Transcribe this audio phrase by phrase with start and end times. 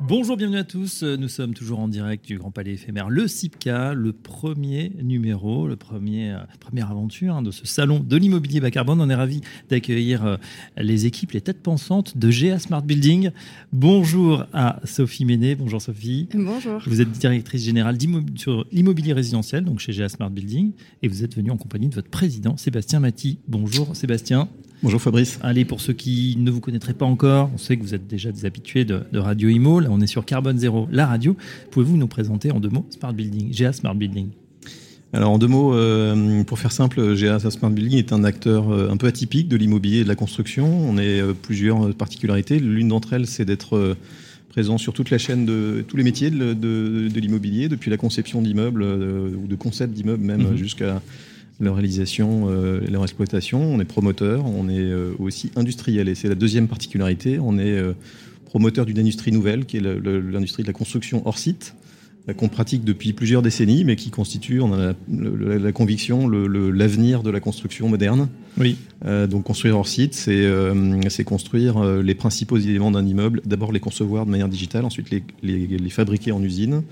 [0.00, 1.02] Bonjour, bienvenue à tous.
[1.02, 5.74] Nous sommes toujours en direct du Grand Palais éphémère, le CIPCA, le premier numéro, le
[5.74, 9.00] premier, euh, première aventure hein, de ce salon de l'immobilier bas carbone.
[9.00, 10.36] On est ravis d'accueillir euh,
[10.76, 13.32] les équipes, les têtes pensantes de GA Smart Building.
[13.72, 15.56] Bonjour à Sophie Ménet.
[15.56, 16.28] Bonjour Sophie.
[16.32, 16.80] Bonjour.
[16.86, 17.98] Vous êtes directrice générale
[18.36, 21.96] sur l'immobilier résidentiel, donc chez GA Smart Building, et vous êtes venue en compagnie de
[21.96, 23.40] votre président Sébastien Maty.
[23.48, 24.48] Bonjour Sébastien.
[24.80, 25.40] Bonjour Fabrice.
[25.42, 28.30] Allez, pour ceux qui ne vous connaîtraient pas encore, on sait que vous êtes déjà
[28.30, 29.80] des habitués de, Radio Imo.
[29.80, 31.36] Là, on est sur Carbone Zéro, la radio.
[31.72, 34.28] Pouvez-vous nous présenter en deux mots Smart Building, GA Smart Building
[35.14, 38.90] alors en deux mots, euh, pour faire simple, GA Smart Building est un acteur euh,
[38.90, 40.66] un peu atypique de l'immobilier et de la construction.
[40.66, 42.60] On a euh, plusieurs particularités.
[42.60, 43.96] L'une d'entre elles, c'est d'être
[44.50, 48.82] présent sur toute la chaîne de tous les métiers de, l'immobilier, depuis la conception d'immeubles
[48.82, 50.56] ou de concept d'immeubles même mhm.
[50.58, 51.00] jusqu'à
[51.60, 53.60] leur réalisation, euh, leur exploitation.
[53.60, 56.08] On est promoteur, on est euh, aussi industriel.
[56.08, 57.38] Et c'est la deuxième particularité.
[57.38, 57.92] On est euh,
[58.46, 61.74] promoteur d'une industrie nouvelle, qui est l'industrie de la construction hors site,
[62.36, 67.40] qu'on pratique depuis plusieurs décennies, mais qui constitue, on a la, conviction, l'avenir de la
[67.40, 68.28] construction moderne.
[68.58, 68.76] Oui.
[69.30, 74.30] donc construire hors site, c'est construire les principaux éléments d'un immeuble, d'abord les concevoir de
[74.30, 76.82] manière digitale, ensuite les, les fabriquer en usine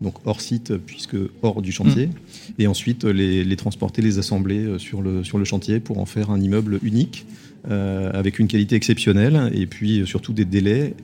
[0.00, 2.10] donc hors site puisque hors du chantier, mm.
[2.58, 6.30] et ensuite les, transporter, les assembler euh, sur le, sur le chantier pour en faire
[6.30, 7.26] un immeuble unique.
[7.68, 10.94] Euh, avec une qualité exceptionnelle et puis euh, surtout des délais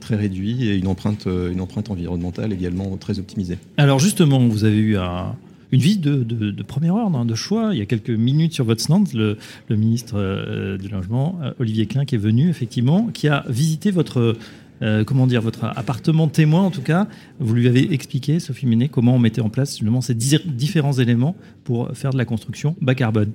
[0.00, 3.58] très réduits et une empreinte, une empreinte environnementale également très optimisée.
[3.76, 7.70] Alors justement, vous avez eu une visite de, première heure, hein, de choix.
[7.72, 9.36] Il y a quelques minutes sur votre stand, le,
[9.70, 14.36] ministre du Logement, Olivier Klein, qui est venu effectivement, qui a visité votre
[14.82, 17.06] euh, comment dire, votre appartement témoin en tout cas.
[17.38, 21.36] Vous lui avez expliqué, Sophie Ménet, comment on mettait en place justement ces différents éléments
[21.64, 23.32] pour faire de la construction bas carbone.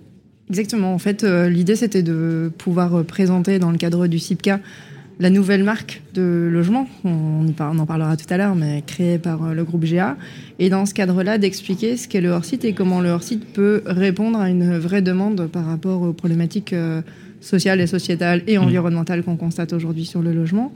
[0.50, 0.94] Exactement.
[0.94, 4.60] En fait, euh, l'idée c'était de pouvoir euh, présenter dans le cadre du CIPCA
[5.22, 9.66] la nouvelle marque de logement, on, en parlera tout à l'heure, mais créée par le
[9.66, 10.16] groupe GA.
[10.60, 14.40] Et dans ce cadre-là, d'expliquer ce qu'est le hors-site et comment le hors-site peut répondre
[14.40, 16.74] à une vraie demande par rapport aux problématiques
[17.42, 18.62] sociales et sociétales et mmh.
[18.62, 20.72] environnementales qu'on constate aujourd'hui sur le logement.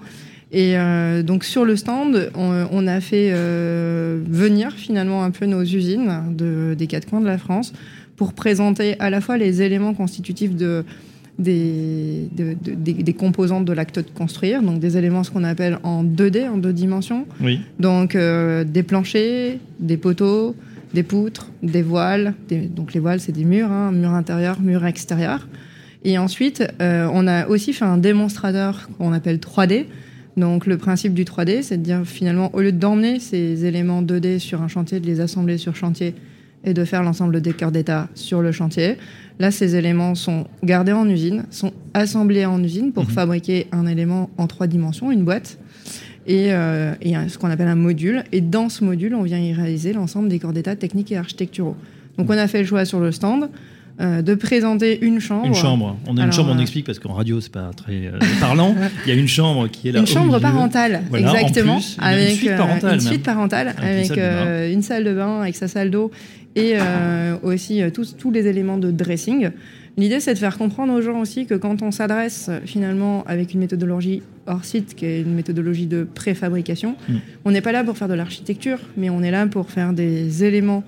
[0.54, 5.64] Et euh, donc sur le stand, on, a fait euh, venir finalement un peu nos
[5.64, 7.74] usines de, des quatre coins de la France
[8.18, 10.86] pour présenter à la fois les éléments constitutifs de,
[11.40, 16.48] des, des, composantes de l'acte de construire, donc des éléments ce qu'on appelle en 2D,
[16.48, 17.26] en deux dimensions.
[17.42, 17.60] Oui.
[17.80, 20.56] Donc euh, des planchers, des poteaux,
[20.94, 22.36] des poutres, des voiles.
[22.76, 25.48] donc les voiles, c'est des murs, hein, murs intérieurs, murs extérieurs.
[26.06, 29.86] Et ensuite, on a aussi fait un démonstrateur qu'on appelle 3D,
[30.38, 34.40] donc le principe du 3D, c'est de dire finalement, au lieu d'emmener ces éléments 2D
[34.40, 36.16] sur un chantier, de les assembler sur chantier
[36.64, 38.98] et de faire l'ensemble des cœurs d'état sur le chantier,
[39.40, 43.10] là ces éléments sont gardés en usine, sont assemblés en usine pour mhm.
[43.10, 45.60] fabriquer un élément en trois dimensions, une boîte.
[46.26, 46.94] Et, euh,
[47.28, 48.24] ce qu'on appelle un module.
[48.32, 51.76] Et dans ce module, on vient y réaliser l'ensemble des corps d'état techniques et architecturaux.
[52.18, 53.50] Donc on a fait le choix sur le stand
[54.02, 55.46] euh, de présenter une chambre.
[55.46, 55.98] Une chambre.
[56.08, 58.76] On a une chambre, on euh, explique parce qu'en radio c'est pas très euh, parlant.
[59.06, 60.00] Il y a une chambre qui est là.
[60.00, 64.12] Une chambre parentale, exactement, avec une suite parentale, une suite parentale, avec
[64.74, 66.10] une salle de bain, avec sa salle d'eau
[66.56, 66.76] et
[67.44, 69.50] aussi tous, tous les éléments de dressing.
[69.96, 73.60] L'idée, c'est de faire comprendre aux gens aussi que quand on s'adresse finalement avec une
[73.60, 77.16] méthodologie hors site, qui est une méthodologie de préfabrication, mm.
[77.46, 80.44] on n'est pas là pour faire de l'architecture, mais on est là pour faire des
[80.44, 80.84] éléments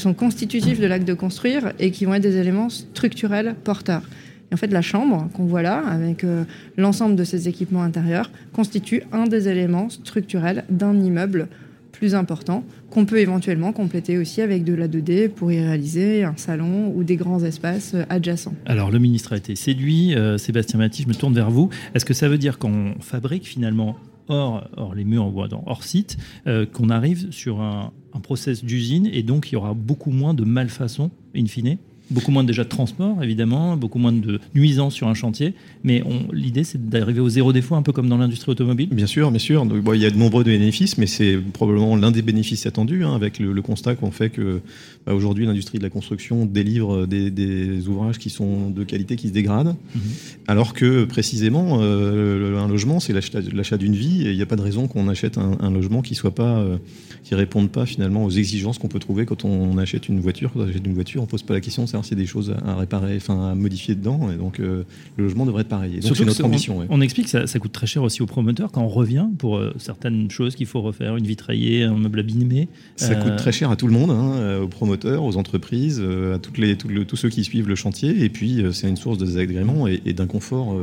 [0.00, 4.02] sont constitutifs de l'acte de construire et qui vont être des éléments structurels porteurs.
[4.50, 6.44] Et en fait, la chambre qu'on voit là, avec euh,
[6.76, 11.48] l'ensemble de ses équipements intérieurs, constitue un des éléments structurels d'un immeuble
[11.92, 16.36] plus important qu'on peut éventuellement compléter aussi avec de la 2D pour y réaliser un
[16.36, 18.54] salon ou des grands espaces euh, adjacents.
[18.66, 21.70] Alors le ministre a été séduit, euh, Sébastien Maty, je me tourne vers vous.
[21.94, 23.96] Est-ce que ça veut dire qu'on fabrique finalement
[24.28, 25.32] hors, les murs,
[25.66, 26.16] hors site,
[26.46, 30.34] euh, qu'on arrive sur un, un process d'usine et donc il y aura beaucoup moins
[30.34, 31.78] de malfaçons, in fine
[32.10, 35.54] Beaucoup moins déjà de transport, évidemment, beaucoup moins de nuisances sur un chantier.
[35.84, 36.02] Mais
[36.32, 38.88] l'idée, c'est d'arriver au zéro défaut, un peu comme dans l'industrie automobile.
[38.90, 39.66] Bien sûr, bien sûr.
[39.66, 43.14] Donc, il y a de nombreux bénéfices, mais c'est probablement l'un des bénéfices attendus, hein,
[43.14, 44.60] avec le, constat qu'on fait que
[45.06, 49.32] bah, aujourd'hui, l'industrie de la construction délivre des, ouvrages qui sont de qualité qui se
[49.32, 50.00] dégradent, mhm.
[50.46, 54.56] alors que précisément, euh, un logement, c'est l'achat d'une vie, et il n'y a pas
[54.56, 56.78] de raison qu'on achète un, logement qui soit pas, euh,
[57.24, 60.52] qui réponde pas finalement aux exigences qu'on peut trouver quand on achète une voiture.
[60.52, 62.28] Quand on achète une voiture, on pose pas la question, faire s'il y a des
[62.28, 64.30] choses à réparer, enfin à modifier dedans.
[64.32, 64.84] Et donc le
[65.16, 65.98] logement devrait être pareil.
[66.02, 66.86] c'est notre ambition.
[66.88, 70.30] On, explique que ça, coûte très cher aussi aux promoteurs quand on revient pour certaines
[70.30, 72.68] choses qu'il faut refaire, une vitraillée, un meuble abîmé.
[72.96, 76.58] Ça coûte très cher à tout le monde, hein, aux promoteurs, aux entreprises, à toutes
[76.58, 78.24] les, tous ceux qui suivent le chantier.
[78.24, 80.76] Et puis c'est une source de désagrément et, d'inconfort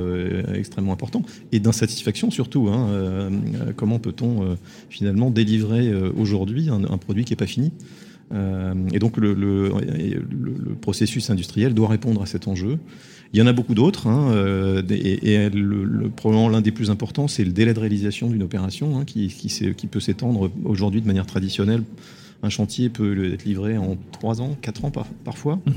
[0.53, 1.21] extrêmement important
[1.51, 2.69] et d'insatisfaction surtout.
[2.69, 3.31] Hein,
[3.75, 4.57] comment peut-on
[4.89, 7.71] finalement délivrer aujourd'hui un, produit qui n'est pas fini?
[7.71, 9.71] euh, et donc le, le,
[10.81, 12.79] processus industriel doit répondre à cet enjeu.
[13.33, 17.27] Il y en a beaucoup d'autres, hein, euh, et, le, probablement l'un des plus importants,
[17.27, 21.25] c'est le délai de réalisation d'une opération hein, qui, qui, peut s'étendre aujourd'hui de manière
[21.25, 21.83] traditionnelle.
[22.43, 24.91] Un chantier peut être livré en 3 ans, 4 ans
[25.25, 25.59] parfois.
[25.67, 25.71] Mm-hmm.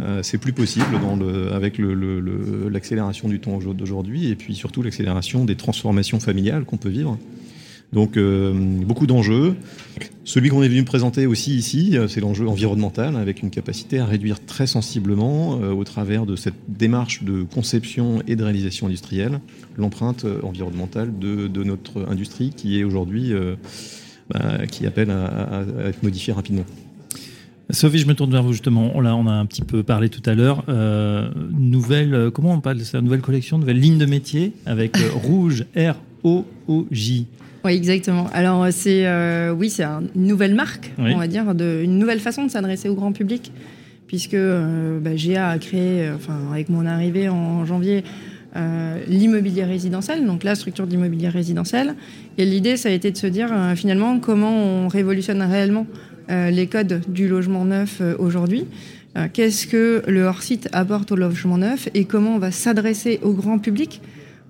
[0.00, 5.44] Euh, c'est plus possible dans le, avec l'accélération du temps d'aujourd'hui et puis surtout l'accélération
[5.44, 7.18] des transformations familiales qu'on peut vivre.
[7.92, 9.56] Donc euh, beaucoup d'enjeux.
[10.24, 14.04] Celui qu'on est venu présenter aussi ici, euh, c'est l'enjeu environnemental, avec une capacité à
[14.04, 19.40] réduire très sensiblement, euh, au travers de cette démarche de conception et de réalisation industrielle,
[19.76, 23.32] l'empreinte environnementale de, notre industrie qui est aujourd'hui,
[24.30, 26.64] bah, qui appelle à, être modifiée rapidement.
[27.70, 28.92] Sophie, je me tourne vers vous justement.
[28.94, 30.64] On a, on a un petit peu parlé tout à l'heure.
[31.58, 33.00] nouvelle, comment on parle de ça?
[33.00, 37.26] Nouvelle collection, nouvelle ligne de métier avec rouge R O O J.
[37.68, 38.30] Oui, exactement.
[38.32, 42.44] Alors, c'est euh, oui, c'est une nouvelle marque, on va dire, de, une nouvelle façon
[42.44, 43.52] de s'adresser au grand public,
[44.06, 48.04] puisque euh, bah, GA a créé, euh, enfin, avec mon arrivée en janvier,
[49.06, 51.94] l'immobilier résidentiel, donc la structure d'immobilier résidentiel.
[52.38, 55.86] Et l'idée, ça a été de se dire finalement comment on révolutionne réellement
[56.28, 58.64] les codes du logement neuf aujourd'hui.
[59.32, 63.60] Qu'est-ce que le hors-site apporte au logement neuf et comment on va s'adresser au grand
[63.60, 64.00] public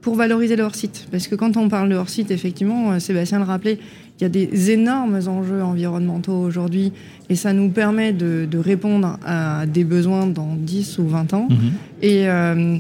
[0.01, 1.09] pour valoriser le hors-site.
[1.11, 3.79] Parce que quand on parle de hors-site, effectivement, euh, Sébastien le rappelait,
[4.19, 6.93] il y a des énormes enjeux environnementaux aujourd'hui
[7.29, 11.49] et ça nous permet de, répondre à des besoins dans 10 ou 20 ans.
[11.49, 11.57] Mhm.
[12.03, 12.79] Et, euh,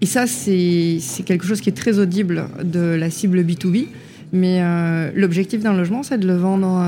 [0.00, 3.88] et ça, c'est quelque chose qui est très audible de la cible B2B.
[4.32, 6.82] Mais euh, l'objectif d'un logement, c'est de le vendre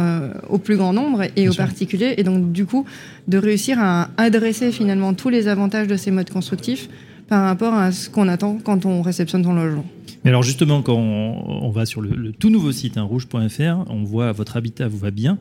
[0.49, 2.15] au plus grand nombre et aux particuliers.
[2.17, 2.87] Et donc, du coup,
[3.29, 6.89] de réussir à adresser finalement tous les avantages de ces modes constructifs
[7.29, 9.85] par rapport à ce qu'on attend quand on réceptionne son logement.
[10.25, 14.33] Mais alors justement, quand on, va sur le, tout nouveau site hein, rouge.fr, on voit
[14.33, 15.39] votre habitat vous va bien.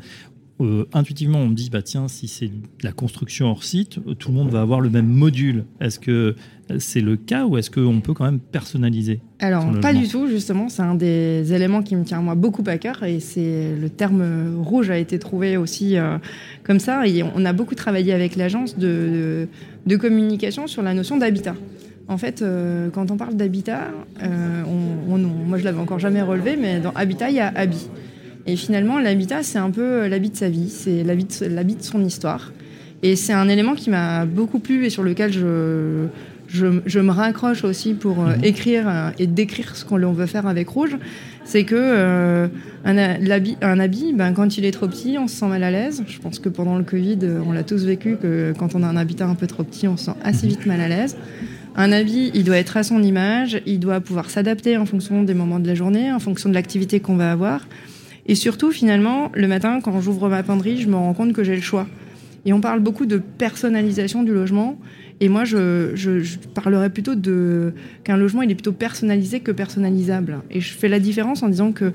[0.61, 2.49] Euh, intuitivement, on me dit, bah tiens, si c'est
[2.81, 5.65] la construction hors site, tout le monde va avoir le même module.
[5.81, 6.35] Est-ce que
[6.79, 10.67] c'est le cas ou est-ce qu'on peut quand même personnaliser Alors, pas du tout, justement.
[10.69, 14.61] C'est un des éléments qui me tient moi beaucoup à cœur et c'est le terme
[14.61, 16.17] rouge a été trouvé aussi euh,
[16.63, 17.07] comme ça.
[17.07, 19.47] Et on a beaucoup travaillé avec l'agence de,
[19.85, 21.55] de, communication sur la notion d'habitat.
[22.07, 23.91] En fait, euh, quand on parle d'habitat,
[24.21, 27.89] on, moi je l'avais encore jamais relevé, mais dans habitat, il y a habit.
[28.47, 32.51] Et finalement, l'habitat, c'est un peu l'habit de sa vie, c'est l'habit de, son histoire.
[33.03, 36.07] Et c'est un élément qui m'a beaucoup plu et sur lequel je,
[36.55, 38.43] je, me raccroche aussi pour euh, mhm.
[38.43, 40.97] écrire euh, et décrire ce qu'on veut faire avec Rouge.
[41.43, 42.47] C'est que euh,
[42.85, 45.71] un, habit, un habit ben, quand il est trop petit, on se sent mal à
[45.71, 46.03] l'aise.
[46.07, 48.97] Je pense que pendant le Covid, on l'a tous vécu, que quand on a un
[48.97, 51.15] habitat un peu trop petit, on se sent assez vite mal à l'aise.
[51.75, 55.33] Un habit, il doit être à son image, il doit pouvoir s'adapter en fonction des
[55.33, 57.67] moments de la journée, en fonction de l'activité qu'on va avoir.
[58.27, 61.55] Et surtout, finalement, le matin, quand j'ouvre ma penderie, je me rends compte que j'ai
[61.55, 61.85] le choix.
[62.45, 64.77] Et on parle beaucoup de personnalisation du logement.
[65.19, 70.39] Et moi, je, je, parlerais plutôt de qu'un logement, il est plutôt personnalisé que personnalisable.
[70.51, 71.91] Et je fais la différence en disant que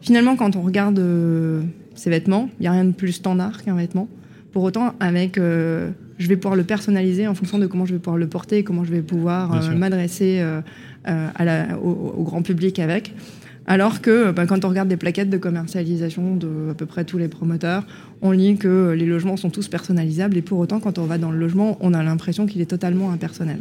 [0.00, 1.62] finalement, quand on regarde euh,
[1.94, 4.08] ces vêtements, il n'y a rien de plus standard qu'un vêtement.
[4.52, 7.98] Pour autant, avec, euh, je vais pouvoir le personnaliser en fonction de comment je vais
[7.98, 10.44] pouvoir le porter, comment je vais pouvoir euh, m'adresser
[11.06, 13.14] au, grand public avec.
[13.66, 17.18] Alors que bah, quand on regarde des plaquettes de commercialisation de à peu près tous
[17.18, 17.84] les promoteurs,
[18.20, 21.30] on lit que les logements sont tous personnalisables et pour autant, quand on va dans
[21.30, 23.58] le logement, on a l'impression qu'il est totalement impersonnel.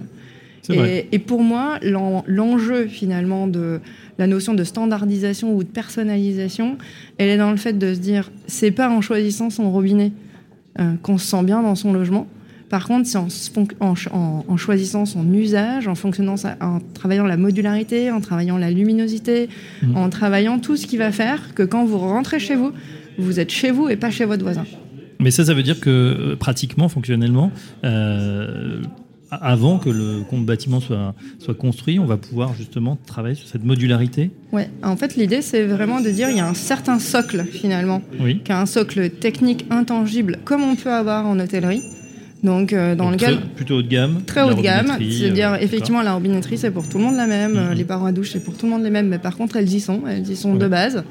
[0.70, 3.79] Et, et, pour moi, l'enjeu finalement de
[4.20, 6.77] la notion de standardisation ou de personnalisation,
[7.17, 10.12] elle est dans le fait de se dire, c'est pas en choisissant son robinet
[10.79, 12.27] euh, qu'on se sent bien dans son logement,
[12.72, 13.18] par contre, c'est
[13.82, 19.50] en, choisissant son usage, en fonctionnant, en travaillant la modularité, en travaillant la luminosité,
[19.84, 19.98] mmh.
[19.98, 22.72] en travaillant tout ce qui va faire que quand vous rentrez chez vous,
[23.18, 24.63] vous êtes chez vous et pas chez votre voisin.
[25.20, 27.51] Mais ça, ça veut dire que euh, pratiquement, fonctionnellement,
[27.84, 28.82] euh,
[29.30, 34.32] avant que le bâtiment soit, soit construit, on va pouvoir justement travailler sur cette modularité?
[34.54, 38.01] Oui, en fait, l'idée, c'est vraiment de dire qu'il y a un certain socle, finalement,
[38.22, 38.40] oui.
[38.46, 41.82] qui a un socle technique intangible, comme on peut avoir en hôtellerie.
[42.43, 44.21] Donc, euh, dans le très, plutôt haut de gamme.
[44.25, 44.98] Très haut de gamme.
[45.00, 47.53] C'est-à-dire, euh, effectivement, la robinetterie, c'est pour tout le monde la même.
[47.53, 47.74] Mhm.
[47.74, 49.07] Les parois à douche, c'est pour tout le monde les mêmes.
[49.07, 50.01] Mais par contre, elles y sont.
[50.07, 51.03] Elles y sont de base.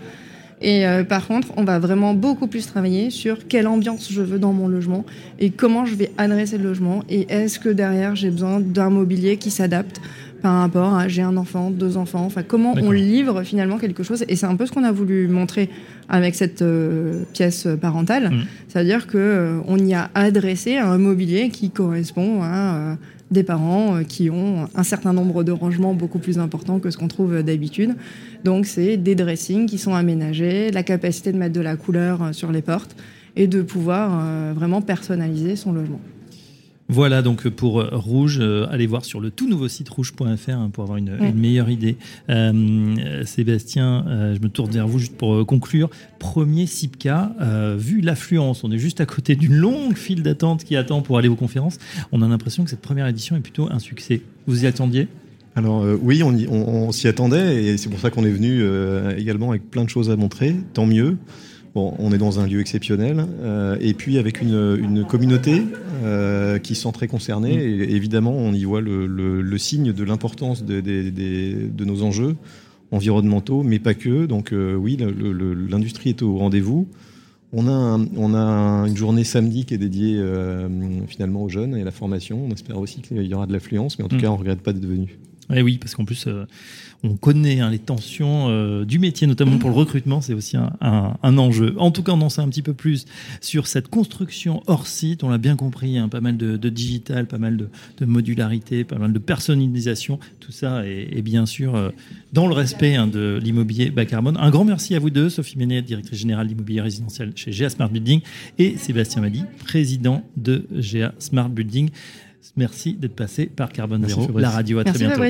[0.63, 4.39] Et euh, par contre, on va vraiment beaucoup plus travailler sur quelle ambiance je veux
[4.39, 5.07] dans mon logement
[5.39, 9.39] et comment je vais adresser le logement et est-ce que derrière j'ai besoin d'un mobilier
[9.39, 10.03] qui s'adapte
[10.43, 14.23] par rapport à j'ai un enfant, deux enfants, enfin comment on livre finalement quelque chose
[14.29, 15.71] et c'est un peu ce qu'on a voulu montrer
[16.11, 18.45] avec cette euh, pièce parentale, mmh.
[18.69, 22.97] c'est-à-dire que euh, on y a adressé un mobilier qui correspond à
[23.31, 26.99] des parents euh, qui ont un certain nombre de rangements beaucoup plus importants que ce
[26.99, 27.95] qu'on trouve d'habitude.
[28.45, 32.33] Donc c'est des dressings qui sont aménagés, la capacité de mettre de la couleur euh,
[32.33, 32.97] sur les portes
[33.37, 36.01] et de pouvoir euh, vraiment personnaliser son logement.
[36.93, 40.83] Voilà donc pour Rouge, euh, allez voir sur le tout nouveau site rouge.fr hein, pour
[40.83, 41.97] avoir une, meilleure idée.
[42.29, 45.89] Euh, Sébastien, euh, je me tourne vers vous juste pour conclure.
[46.19, 47.33] Premier SIPCA,
[47.79, 51.29] vu l'affluence, on est juste à côté d'une longue file d'attente qui attend pour aller
[51.29, 51.79] aux conférences.
[52.11, 54.23] On a l'impression que cette première édition est plutôt un succès.
[54.49, 55.07] Vous y attendiez?
[55.55, 58.65] Alors oui, on, s'y attendait et c'est pour ça qu'on est venu
[59.17, 60.57] également avec plein de choses à montrer.
[60.75, 61.19] Tant mieux.
[61.75, 65.63] Bon, on est dans un lieu exceptionnel euh, et puis avec une, communauté
[66.03, 67.57] euh, qui sont très concernée.
[67.57, 67.61] Mm.
[67.61, 72.37] Et évidemment, on y voit le, signe de l'importance de, nos enjeux
[72.91, 74.27] environnementaux, mais pas que.
[74.27, 74.99] Donc euh, oui,
[75.69, 76.89] l'industrie est au rendez-vous.
[77.53, 80.23] On a, on a une journée samedi qui est dédiée
[81.07, 82.45] finalement aux jeunes et à la formation.
[82.45, 84.23] On espère aussi qu'il y aura de l'affluence, mais en tout mm.
[84.23, 85.19] cas, on ne regrette pas d'être venu.
[85.55, 86.29] Eh oui, parce qu'en plus,
[87.03, 91.39] on connaît hein, les tensions euh, du métier, notamment pour le recrutement, c'est aussi un,
[91.39, 91.75] enjeu.
[91.79, 93.07] En tout cas, on en sait un petit peu plus
[93.41, 95.25] sur cette construction hors site.
[95.25, 99.13] On l'a bien compris, hein, pas mal de, digital, pas mal de, modularité, pas mal
[99.13, 100.19] de personnalisation.
[100.41, 101.91] Tout ça est, bien sûr euh,
[102.33, 104.37] dans le respect hein, de l'immobilier bas carbone.
[104.39, 107.91] Un grand merci à vous deux, Sophie Ménet, directrice générale d'immobilier résidentiel chez GA Smart
[107.91, 108.21] Building,
[108.59, 111.91] et Sébastien Madi, président de GA Smart Building.
[112.57, 114.79] Merci d'être passé par Carbone Zéro, la radio.
[114.79, 115.23] À très bientôt.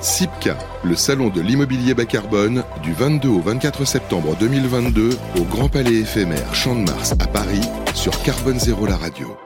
[0.00, 5.68] SIPCA, le salon de l'immobilier bas carbone, du 22 au 24 septembre 2022 au Grand
[5.68, 7.62] Palais éphémère Champ de Mars à Paris
[7.94, 9.36] sur Carbone Zéro la radio.